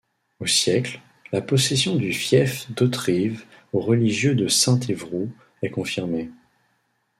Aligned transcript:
Au 0.39 0.47
siècle, 0.47 0.99
la 1.31 1.41
possession 1.41 1.95
du 1.95 2.11
fief 2.11 2.71
d’Hauterive 2.71 3.45
aux 3.71 3.81
religieux 3.81 4.33
de 4.33 4.47
Saint-Évroult 4.47 5.29
est 5.61 5.69
confirmée. 5.69 6.31